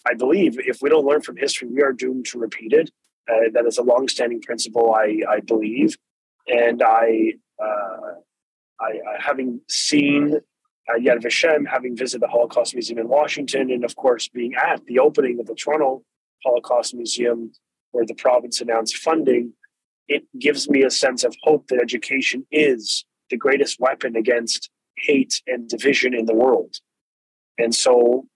I 0.08 0.14
believe 0.14 0.58
if 0.60 0.82
we 0.82 0.90
don't 0.90 1.06
learn 1.06 1.22
from 1.22 1.38
history, 1.38 1.68
we 1.68 1.82
are 1.82 1.94
doomed 1.94 2.26
to 2.28 2.40
repeat 2.40 2.74
it. 2.74 2.90
Uh, 3.30 3.50
that 3.54 3.66
is 3.66 3.78
a 3.78 3.84
longstanding 3.84 4.42
principle, 4.42 4.94
I, 4.94 5.20
I 5.30 5.40
believe. 5.42 5.98
And 6.48 6.82
I, 6.82 7.34
uh, 7.62 8.14
I, 8.80 8.94
having 9.20 9.60
seen 9.68 10.40
uh, 10.90 10.98
Yad 10.98 11.22
Vashem, 11.22 11.68
having 11.68 11.96
visited 11.96 12.22
the 12.22 12.30
Holocaust 12.30 12.74
Museum 12.74 13.00
in 13.00 13.10
Washington, 13.10 13.70
and 13.72 13.84
of 13.84 13.96
course 13.96 14.30
being 14.30 14.56
at 14.56 14.86
the 14.86 15.00
opening 15.00 15.40
of 15.40 15.46
the 15.46 15.56
Toronto 15.56 16.04
Holocaust 16.46 16.96
Museum, 16.96 17.52
where 17.92 18.06
the 18.06 18.16
province 18.16 18.62
announced 18.62 18.98
funding, 18.98 19.54
it 20.08 20.24
gives 20.40 20.70
me 20.70 20.84
a 20.84 20.90
sense 20.90 21.24
of 21.24 21.36
hope 21.44 21.68
that 21.68 21.82
education 21.82 22.46
is 22.52 23.06
the 23.30 23.38
greatest 23.38 23.80
weapon 23.80 24.16
against 24.16 24.70
hate 24.98 25.42
and 25.48 25.68
division 25.68 26.14
in 26.14 26.26
the 26.26 26.34
world. 26.34 26.78
And 27.58 27.74
so 27.74 28.28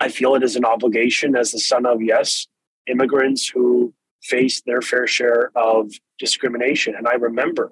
I 0.00 0.08
feel 0.08 0.34
it 0.34 0.42
is 0.42 0.56
an 0.56 0.64
obligation 0.64 1.36
as 1.36 1.52
the 1.52 1.60
son 1.60 1.86
of, 1.86 2.02
yes, 2.02 2.46
immigrants 2.86 3.48
who 3.48 3.94
faced 4.22 4.64
their 4.66 4.80
fair 4.80 5.06
share 5.06 5.50
of 5.54 5.92
discrimination. 6.18 6.94
And 6.96 7.06
I 7.06 7.14
remember 7.14 7.70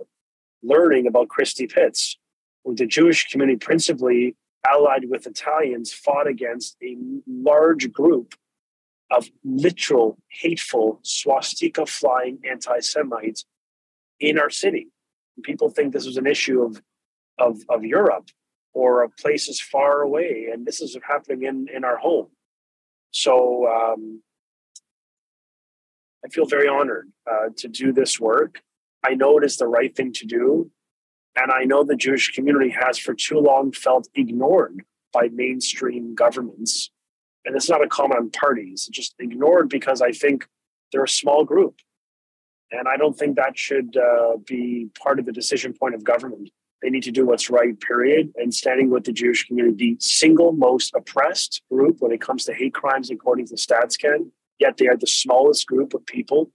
learning 0.62 1.06
about 1.06 1.28
Christie 1.28 1.66
Pits, 1.66 2.18
where 2.62 2.76
the 2.76 2.86
Jewish 2.86 3.28
community, 3.28 3.58
principally 3.58 4.36
allied 4.66 5.08
with 5.08 5.26
Italians, 5.26 5.92
fought 5.92 6.26
against 6.26 6.76
a 6.82 6.96
large 7.26 7.90
group 7.92 8.34
of 9.10 9.28
literal, 9.44 10.18
hateful, 10.28 11.00
swastika 11.02 11.86
flying 11.86 12.38
anti 12.48 12.80
Semites 12.80 13.44
in 14.20 14.38
our 14.38 14.50
city. 14.50 14.88
People 15.42 15.70
think 15.70 15.92
this 15.92 16.06
was 16.06 16.16
an 16.16 16.26
issue 16.26 16.62
of, 16.62 16.82
of, 17.38 17.60
of 17.68 17.84
Europe 17.84 18.28
or 18.72 19.02
of 19.02 19.16
places 19.16 19.60
far 19.60 20.02
away, 20.02 20.48
and 20.52 20.66
this 20.66 20.80
is 20.80 20.96
happening 21.06 21.42
in, 21.44 21.66
in 21.74 21.84
our 21.84 21.96
home. 21.96 22.28
So 23.10 23.66
um, 23.66 24.22
I 26.24 26.28
feel 26.28 26.46
very 26.46 26.68
honored 26.68 27.10
uh, 27.30 27.48
to 27.56 27.68
do 27.68 27.92
this 27.92 28.20
work. 28.20 28.62
I 29.04 29.14
know 29.14 29.38
it 29.38 29.44
is 29.44 29.56
the 29.56 29.66
right 29.66 29.94
thing 29.94 30.12
to 30.14 30.26
do. 30.26 30.70
And 31.36 31.52
I 31.52 31.64
know 31.64 31.84
the 31.84 31.96
Jewish 31.96 32.32
community 32.32 32.70
has 32.70 32.98
for 32.98 33.14
too 33.14 33.38
long 33.38 33.72
felt 33.72 34.08
ignored 34.14 34.82
by 35.12 35.28
mainstream 35.32 36.14
governments. 36.14 36.90
And 37.44 37.56
it's 37.56 37.70
not 37.70 37.84
a 37.84 37.88
comment 37.88 38.20
on 38.20 38.30
parties, 38.30 38.88
just 38.92 39.14
ignored 39.18 39.68
because 39.68 40.02
I 40.02 40.12
think 40.12 40.46
they're 40.92 41.04
a 41.04 41.08
small 41.08 41.44
group. 41.44 41.76
And 42.70 42.86
I 42.86 42.96
don't 42.96 43.18
think 43.18 43.36
that 43.36 43.58
should 43.58 43.96
uh, 43.96 44.36
be 44.46 44.88
part 45.02 45.18
of 45.18 45.26
the 45.26 45.32
decision 45.32 45.72
point 45.72 45.94
of 45.94 46.04
government. 46.04 46.50
They 46.82 46.90
need 46.90 47.02
to 47.04 47.10
do 47.10 47.26
what's 47.26 47.50
right, 47.50 47.78
period. 47.80 48.32
And 48.36 48.54
standing 48.54 48.90
with 48.90 49.04
the 49.04 49.12
Jewish 49.12 49.46
community, 49.46 49.94
the 49.94 49.96
single 50.00 50.52
most 50.52 50.94
oppressed 50.94 51.62
group 51.70 51.96
when 51.98 52.12
it 52.12 52.20
comes 52.20 52.44
to 52.44 52.54
hate 52.54 52.74
crimes, 52.74 53.10
according 53.10 53.46
to 53.48 53.54
StatsCan, 53.54 54.30
yet 54.58 54.76
they 54.76 54.86
are 54.86 54.96
the 54.96 55.06
smallest 55.06 55.66
group 55.66 55.94
of 55.94 56.06
people, 56.06 56.50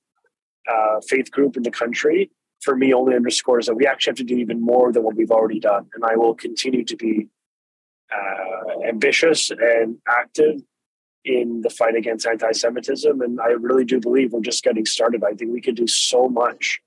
uh, 0.72 1.02
faith 1.08 1.30
group 1.32 1.58
in 1.58 1.64
the 1.64 1.72
country, 1.72 2.32
for 2.62 2.76
me 2.76 2.94
only 2.94 3.16
underscores 3.16 3.68
that 3.68 3.76
we 3.76 3.86
actually 3.86 4.12
have 4.12 4.18
to 4.18 4.24
do 4.24 4.38
even 4.38 4.62
more 4.62 4.92
than 4.92 5.04
what 5.04 5.16
we've 5.16 5.32
already 5.32 5.60
done. 5.60 5.88
And 5.94 6.04
I 6.04 6.16
will 6.16 6.34
continue 6.34 6.84
to 6.86 6.96
be 6.96 7.28
uh, 8.12 8.88
ambitious 8.88 9.52
and 9.52 9.98
active 10.08 10.62
in 11.26 11.62
the 11.62 11.70
fight 11.70 11.96
against 11.96 12.28
anti 12.28 12.52
Semitism. 12.52 13.22
And 13.22 13.42
I 13.42 13.50
really 13.50 13.84
do 13.84 14.00
believe 14.00 14.32
we're 14.32 14.42
just 14.42 14.64
getting 14.64 14.86
started. 14.86 15.24
I 15.24 15.34
think 15.34 15.52
we 15.52 15.62
can 15.62 15.76
do 15.76 15.88
so 15.88 16.30
much 16.30 16.80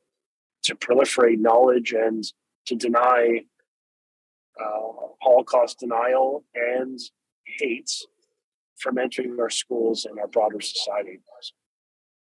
to 0.62 0.75
proliferate 0.75 1.38
knowledge 1.38 1.92
and 1.92 2.25
to 2.66 2.76
deny 2.76 3.40
uh, 4.61 4.80
Holocaust 5.21 5.80
denial 5.80 6.45
and 6.54 6.99
hate 7.45 7.90
from 8.78 8.99
entering 8.99 9.37
our 9.40 9.50
schools 9.50 10.04
and 10.04 10.18
our 10.18 10.28
broader 10.28 10.61
society. 10.61 11.21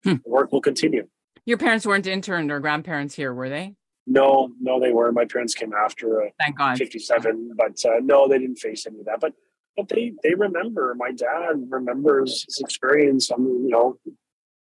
Hmm. 0.05 0.15
The 0.25 0.31
work 0.31 0.53
will 0.53 0.63
continue. 0.63 1.07
Your 1.45 1.59
parents 1.59 1.87
weren't 1.87 2.07
interned 2.07 2.51
or 2.51 2.61
grandparents 2.61 3.15
here, 3.15 3.35
were 3.35 3.49
they? 3.49 3.75
No, 4.07 4.51
no, 4.61 4.81
they 4.81 4.93
were. 4.93 5.13
My 5.13 5.27
parents 5.27 5.55
came 5.55 5.73
after 5.75 6.23
uh, 6.23 6.29
Thank 6.39 6.57
God. 6.57 6.79
57, 6.79 7.53
but 7.57 7.85
uh, 7.85 8.01
no, 8.03 8.29
they 8.29 8.39
didn't 8.39 8.57
face 8.57 8.87
any 8.87 9.01
of 9.01 9.05
that. 9.07 9.21
But 9.21 9.35
but 9.77 9.89
they 9.89 10.13
they 10.23 10.35
remember. 10.35 10.95
My 10.97 11.13
dad 11.13 11.67
remembers 11.69 12.45
his 12.47 12.59
experience. 12.61 13.31
on 13.31 13.45
you 13.45 13.69
know, 13.69 13.99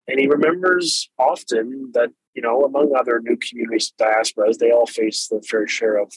and 0.08 0.20
he 0.20 0.28
remembers 0.28 1.10
often 1.18 1.92
that 1.94 2.12
you 2.34 2.42
know, 2.42 2.62
among 2.62 2.96
other 2.96 3.22
new 3.24 3.38
communities, 3.38 3.94
diasporas, 4.00 4.58
they 4.58 4.72
all 4.72 4.88
face 4.88 5.28
the 5.28 5.42
fair 5.42 5.68
share 5.68 5.98
of 5.98 6.12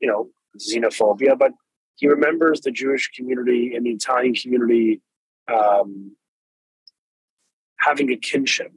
you 0.00 0.08
know 0.08 0.30
xenophobia. 0.58 1.38
But 1.38 1.52
he 1.96 2.08
remembers 2.08 2.62
the 2.62 2.70
Jewish 2.70 3.10
community 3.14 3.74
and 3.74 3.84
the 3.84 3.90
Italian 3.90 4.34
community 4.34 5.02
um, 5.48 6.16
having 7.78 8.10
a 8.10 8.16
kinship. 8.16 8.72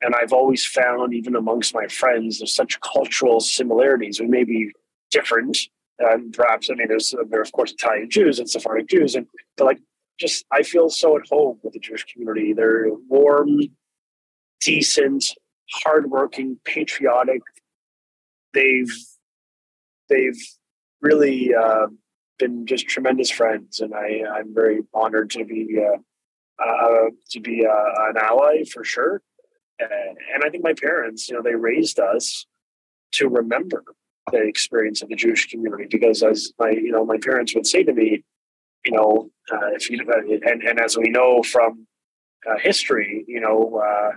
And 0.00 0.14
I've 0.14 0.32
always 0.32 0.64
found, 0.64 1.12
even 1.12 1.34
amongst 1.34 1.74
my 1.74 1.86
friends, 1.88 2.38
there's 2.38 2.54
such 2.54 2.78
cultural 2.80 3.40
similarities. 3.40 4.20
We 4.20 4.28
may 4.28 4.44
be 4.44 4.70
different, 5.10 5.58
and 5.98 6.32
perhaps 6.32 6.70
I 6.70 6.74
mean, 6.74 6.88
there's 6.88 7.14
there 7.28 7.40
are 7.40 7.42
of 7.42 7.52
course 7.52 7.72
Italian 7.72 8.10
Jews 8.10 8.38
and 8.38 8.48
Sephardic 8.48 8.88
Jews, 8.88 9.14
and 9.14 9.26
but 9.56 9.64
like 9.64 9.80
just 10.18 10.44
I 10.52 10.62
feel 10.62 10.88
so 10.90 11.16
at 11.16 11.28
home 11.28 11.58
with 11.62 11.72
the 11.72 11.80
Jewish 11.80 12.04
community. 12.04 12.52
They're 12.52 12.88
warm, 13.08 13.60
decent, 14.60 15.24
hardworking, 15.72 16.58
patriotic. 16.64 17.42
They've 18.54 18.92
they've 20.08 20.40
really 21.00 21.54
uh, 21.54 21.86
been 22.38 22.66
just 22.66 22.88
tremendous 22.88 23.30
friends, 23.30 23.80
and 23.80 23.94
I 23.94 24.22
I'm 24.32 24.54
very 24.54 24.80
honored 24.94 25.30
to 25.30 25.44
be 25.44 25.78
uh, 25.80 26.62
uh, 26.62 27.10
to 27.30 27.40
be 27.40 27.66
uh, 27.66 28.08
an 28.08 28.16
ally 28.16 28.64
for 28.64 28.84
sure. 28.84 29.22
And 29.80 30.42
I 30.44 30.50
think 30.50 30.64
my 30.64 30.74
parents, 30.74 31.28
you 31.28 31.36
know, 31.36 31.42
they 31.42 31.54
raised 31.54 32.00
us 32.00 32.46
to 33.12 33.28
remember 33.28 33.84
the 34.30 34.42
experience 34.42 35.02
of 35.02 35.08
the 35.08 35.16
Jewish 35.16 35.48
community 35.48 35.86
because 35.90 36.22
as 36.22 36.52
my 36.58 36.70
you 36.70 36.92
know 36.92 37.04
my 37.04 37.18
parents 37.18 37.54
would 37.54 37.66
say 37.66 37.82
to 37.82 37.92
me, 37.92 38.22
you 38.84 38.92
know, 38.92 39.30
uh, 39.52 39.68
if 39.72 39.90
you 39.90 39.98
and 40.46 40.62
and 40.62 40.80
as 40.80 40.96
we 40.96 41.10
know 41.10 41.42
from 41.42 41.86
uh, 42.48 42.58
history, 42.58 43.24
you 43.26 43.40
know, 43.40 43.82
uh, 43.84 44.12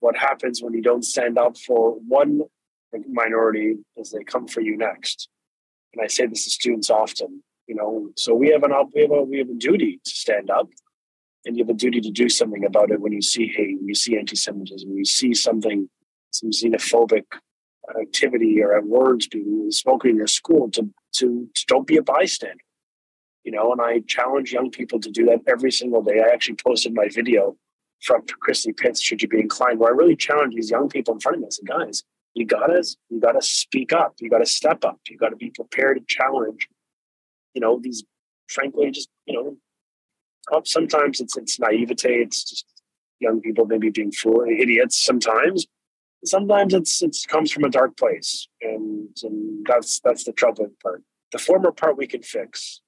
what 0.00 0.16
happens 0.16 0.62
when 0.62 0.74
you 0.74 0.82
don't 0.82 1.04
stand 1.04 1.38
up 1.38 1.56
for 1.58 1.92
one 2.06 2.42
minority 3.08 3.76
is 3.96 4.10
they 4.10 4.24
come 4.24 4.46
for 4.46 4.60
you 4.60 4.76
next. 4.76 5.28
And 5.92 6.02
I 6.02 6.06
say 6.06 6.26
this 6.26 6.44
to 6.44 6.50
students 6.50 6.90
often. 6.90 7.42
You 7.66 7.74
know, 7.74 8.10
so 8.16 8.32
we 8.34 8.50
have 8.50 8.62
an 8.62 8.72
we 8.94 9.02
have 9.02 9.10
a 9.10 9.22
we 9.22 9.38
have 9.38 9.48
a 9.48 9.54
duty 9.54 10.00
to 10.04 10.10
stand 10.10 10.50
up, 10.50 10.68
and 11.44 11.56
you 11.56 11.64
have 11.64 11.74
a 11.74 11.78
duty 11.78 12.00
to 12.00 12.10
do 12.10 12.28
something 12.28 12.64
about 12.64 12.92
it 12.92 13.00
when 13.00 13.12
you 13.12 13.22
see 13.22 13.48
hate, 13.48 13.78
when 13.78 13.88
you 13.88 13.94
see 13.94 14.16
anti-Semitism, 14.16 14.88
when 14.88 14.98
you 14.98 15.04
see 15.04 15.34
something, 15.34 15.88
some 16.30 16.50
xenophobic 16.50 17.24
activity 18.00 18.62
or 18.62 18.80
words 18.82 19.28
being 19.28 19.70
spoken 19.70 20.10
in 20.10 20.16
your 20.16 20.26
school. 20.26 20.70
To 20.72 20.88
to, 21.14 21.48
to 21.54 21.66
don't 21.66 21.86
be 21.86 21.96
a 21.96 22.02
bystander 22.02 22.60
you 23.46 23.52
know, 23.52 23.70
and 23.70 23.80
I 23.80 24.00
challenge 24.08 24.52
young 24.52 24.70
people 24.72 24.98
to 24.98 25.10
do 25.10 25.24
that 25.26 25.40
every 25.46 25.70
single 25.70 26.02
day. 26.02 26.20
I 26.20 26.32
actually 26.32 26.56
posted 26.56 26.92
my 26.92 27.08
video 27.08 27.56
from 28.02 28.22
Christie 28.40 28.72
Pits, 28.72 29.00
should 29.00 29.22
you 29.22 29.28
be 29.28 29.40
inclined, 29.40 29.78
where 29.78 29.92
I 29.92 29.96
really 29.96 30.16
challenge 30.16 30.54
these 30.54 30.68
young 30.68 30.88
people 30.88 31.14
in 31.14 31.20
front 31.20 31.36
of 31.36 31.40
me. 31.42 31.46
I 31.46 31.50
said, 31.50 31.66
guys, 31.66 32.02
you 32.34 32.44
gotta 32.44 32.84
you 33.08 33.20
gotta 33.20 33.40
speak 33.40 33.92
up, 33.92 34.14
you 34.20 34.28
gotta 34.28 34.46
step 34.46 34.84
up, 34.84 34.98
you 35.08 35.16
gotta 35.16 35.36
be 35.36 35.50
prepared 35.50 35.98
to 35.98 36.04
challenge, 36.12 36.68
you 37.54 37.60
know, 37.60 37.78
these 37.80 38.02
frankly 38.48 38.90
just, 38.90 39.08
you 39.26 39.34
know, 39.34 39.56
oh, 40.50 40.62
sometimes 40.64 41.20
it's 41.20 41.36
it's 41.36 41.60
naivete, 41.60 42.22
it's 42.22 42.42
just 42.50 42.66
young 43.20 43.40
people 43.40 43.64
maybe 43.64 43.90
being 43.90 44.10
fool 44.10 44.44
idiots 44.44 45.02
sometimes. 45.02 45.66
Sometimes 46.26 46.74
it's 46.74 47.02
it 47.02 47.16
comes 47.28 47.52
from 47.52 47.64
a 47.64 47.70
dark 47.70 47.96
place. 47.96 48.48
And, 48.60 49.08
and 49.22 49.64
that's 49.66 50.00
that's 50.00 50.24
the 50.24 50.32
troubling 50.32 50.72
part. 50.82 51.02
The 51.32 51.38
former 51.38 51.72
part 51.72 51.96
we 51.96 52.06
can 52.06 52.22
fix 52.22 52.80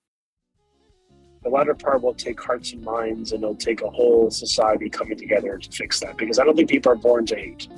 the 1.43 1.49
latter 1.49 1.75
part 1.75 2.03
will 2.03 2.15
take 2.15 2.41
hearts 2.41 2.73
and 2.73 2.83
minds 2.83 3.33
and 3.33 3.43
it'll 3.43 3.55
take 3.55 3.83
a 3.83 3.91
whole 3.91 4.31
society 4.31 4.91
coming 4.91 5.17
together 5.17 5.57
to 5.59 5.71
fix 5.71 6.01
that 6.01 6.17
because 6.17 6.39
I 6.39 6.45
don't 6.45 6.57
think 6.57 6.71
people 6.71 6.93
are 6.93 6.97
born 6.97 7.27
to 7.27 7.37
hate. 7.37 7.69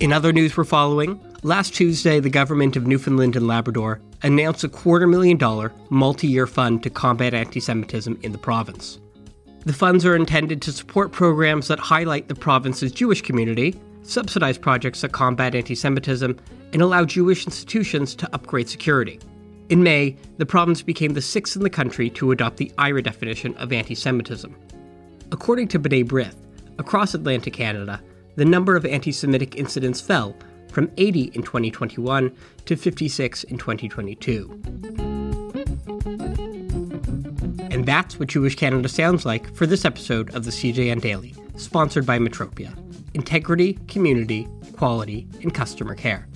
In 0.00 0.12
other 0.12 0.32
news 0.32 0.56
we're 0.56 0.64
following, 0.64 1.20
last 1.42 1.74
Tuesday, 1.74 2.20
the 2.20 2.30
government 2.30 2.76
of 2.76 2.86
Newfoundland 2.86 3.36
and 3.36 3.46
Labrador 3.46 4.00
announced 4.22 4.64
a 4.64 4.68
quarter 4.68 5.06
million 5.06 5.36
dollar 5.36 5.72
multi 5.88 6.26
year 6.26 6.46
fund 6.46 6.82
to 6.82 6.90
combat 6.90 7.32
anti 7.32 7.60
Semitism 7.60 8.18
in 8.22 8.32
the 8.32 8.38
province. 8.38 8.98
The 9.66 9.72
funds 9.72 10.06
are 10.06 10.14
intended 10.14 10.62
to 10.62 10.70
support 10.70 11.10
programs 11.10 11.66
that 11.66 11.80
highlight 11.80 12.28
the 12.28 12.36
province's 12.36 12.92
Jewish 12.92 13.20
community, 13.20 13.74
subsidize 14.02 14.58
projects 14.58 15.00
that 15.00 15.10
combat 15.10 15.56
anti 15.56 15.74
Semitism, 15.74 16.38
and 16.72 16.82
allow 16.82 17.04
Jewish 17.04 17.44
institutions 17.44 18.14
to 18.14 18.32
upgrade 18.32 18.68
security. 18.68 19.18
In 19.68 19.82
May, 19.82 20.16
the 20.38 20.46
province 20.46 20.82
became 20.82 21.14
the 21.14 21.20
sixth 21.20 21.56
in 21.56 21.64
the 21.64 21.70
country 21.70 22.08
to 22.10 22.30
adopt 22.30 22.58
the 22.58 22.70
IHRA 22.78 23.02
definition 23.02 23.56
of 23.56 23.72
anti 23.72 23.96
Semitism. 23.96 24.54
According 25.32 25.66
to 25.68 25.80
B'nai 25.80 26.04
B'rith, 26.04 26.36
across 26.78 27.14
Atlantic 27.14 27.54
Canada, 27.54 28.00
the 28.36 28.44
number 28.44 28.76
of 28.76 28.86
anti 28.86 29.10
Semitic 29.10 29.56
incidents 29.56 30.00
fell 30.00 30.36
from 30.70 30.92
80 30.96 31.32
in 31.34 31.42
2021 31.42 32.32
to 32.66 32.76
56 32.76 33.42
in 33.42 33.58
2022. 33.58 36.55
That's 37.86 38.18
what 38.18 38.28
Jewish 38.28 38.56
Canada 38.56 38.88
sounds 38.88 39.24
like 39.24 39.54
for 39.54 39.64
this 39.64 39.84
episode 39.84 40.34
of 40.34 40.44
the 40.44 40.50
CJN 40.50 41.00
Daily, 41.00 41.34
sponsored 41.56 42.04
by 42.04 42.18
Metropia 42.18 42.76
integrity, 43.14 43.78
community, 43.88 44.46
quality, 44.76 45.26
and 45.42 45.54
customer 45.54 45.94
care. 45.94 46.28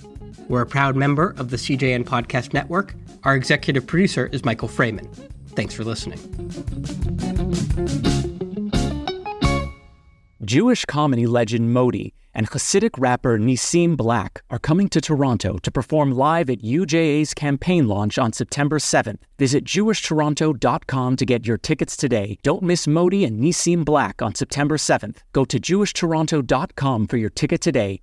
We're 0.47 0.61
a 0.61 0.65
proud 0.65 0.95
member 0.95 1.35
of 1.37 1.51
the 1.51 1.57
CJN 1.57 2.05
Podcast 2.05 2.53
Network 2.53 2.95
our 3.23 3.35
executive 3.35 3.85
producer 3.85 4.27
is 4.31 4.43
Michael 4.43 4.67
Fraiman. 4.67 5.07
Thanks 5.49 5.75
for 5.75 5.83
listening. 5.83 6.17
Jewish 10.43 10.85
comedy 10.85 11.27
legend 11.27 11.71
Modi 11.71 12.15
and 12.33 12.49
Hasidic 12.49 12.91
rapper 12.97 13.39
Nissim 13.39 13.97
Black 13.97 14.43
are 14.49 14.59
coming 14.59 14.87
to 14.89 15.01
Toronto 15.01 15.57
to 15.57 15.71
perform 15.71 16.11
live 16.11 16.49
at 16.49 16.61
UJA's 16.61 17.33
campaign 17.33 17.87
launch 17.87 18.17
on 18.17 18.33
September 18.33 18.77
7th. 18.77 19.19
Visit 19.39 19.63
jewishtoronto.com 19.63 21.15
to 21.15 21.25
get 21.25 21.47
your 21.47 21.57
tickets 21.57 21.97
today. 21.97 22.37
Don't 22.43 22.63
miss 22.63 22.87
Modi 22.87 23.25
and 23.25 23.41
Nissim 23.41 23.83
Black 23.83 24.21
on 24.21 24.35
September 24.35 24.77
7th. 24.77 25.17
Go 25.33 25.45
to 25.45 25.59
jewishtoronto.com 25.59 27.07
for 27.07 27.17
your 27.17 27.29
ticket 27.29 27.61
today 27.61 28.01